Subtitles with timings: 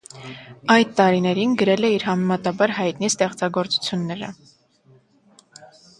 [0.75, 4.31] Այդ տարիներին գրել է իր համեմատաբար հայտնի ստեղծագործությունները։